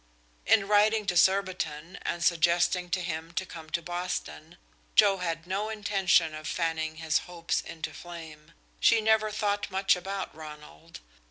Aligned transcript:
In 0.47 0.67
writing 0.67 1.05
to 1.05 1.15
Surbiton 1.15 1.99
and 2.01 2.23
suggesting 2.23 2.89
to 2.89 3.03
him 3.03 3.33
to 3.33 3.45
come 3.45 3.69
to 3.69 3.83
Boston, 3.83 4.57
Joe 4.95 5.17
had 5.17 5.45
no 5.45 5.69
intention 5.69 6.33
of 6.33 6.47
fanning 6.47 6.95
his 6.95 7.19
hopes 7.29 7.61
into 7.61 7.93
flame. 7.93 8.53
She 8.79 8.99
never 8.99 9.29
thought 9.29 9.69
much 9.69 9.95
about 9.95 10.33
Ronald. 10.33 11.01